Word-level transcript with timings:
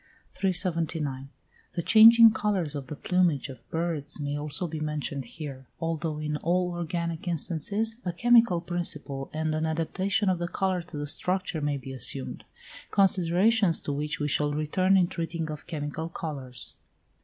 379. 0.33 1.29
The 1.73 1.83
changing 1.83 2.31
colours 2.31 2.73
of 2.75 2.87
the 2.87 2.95
plumage 2.95 3.49
of 3.49 3.69
birds 3.69 4.19
may 4.19 4.35
also 4.35 4.65
be 4.67 4.79
mentioned 4.79 5.25
here, 5.25 5.67
although 5.79 6.17
in 6.17 6.37
all 6.37 6.71
organic 6.71 7.27
instances 7.27 7.97
a 8.03 8.11
chemical 8.11 8.61
principle 8.61 9.29
and 9.31 9.53
an 9.53 9.67
adaptation 9.67 10.27
of 10.27 10.39
the 10.39 10.47
colour 10.47 10.81
to 10.81 10.97
the 10.97 11.05
structure 11.05 11.61
may 11.61 11.77
be 11.77 11.93
assumed; 11.93 12.45
considerations 12.89 13.79
to 13.81 13.93
which 13.93 14.19
we 14.19 14.27
shall 14.27 14.53
return 14.53 14.97
in 14.97 15.05
treating 15.07 15.51
of 15.51 15.67
chemical 15.67 16.09
colours. 16.09 16.77